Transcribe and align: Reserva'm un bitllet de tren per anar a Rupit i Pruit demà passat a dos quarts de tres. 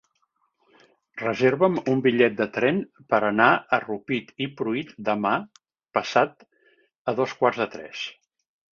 Reserva'm 1.23 1.77
un 1.93 2.01
bitllet 2.07 2.39
de 2.39 2.47
tren 2.55 2.81
per 3.15 3.21
anar 3.29 3.51
a 3.57 3.81
Rupit 3.85 4.35
i 4.47 4.51
Pruit 4.63 4.97
demà 5.13 5.37
passat 6.01 6.45
a 7.15 7.19
dos 7.25 7.41
quarts 7.45 7.65
de 7.67 7.73
tres. 7.79 8.07